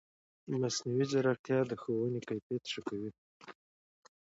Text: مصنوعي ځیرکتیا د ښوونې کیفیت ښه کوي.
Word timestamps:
مصنوعي 0.61 1.05
ځیرکتیا 1.11 1.59
د 1.67 1.71
ښوونې 1.81 2.21
کیفیت 2.29 2.63
ښه 2.71 2.81
کوي. 2.87 3.11